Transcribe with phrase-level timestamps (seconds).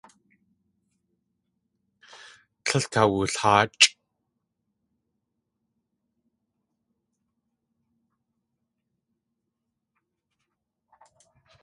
[2.63, 3.85] Tlél kawulháachʼ.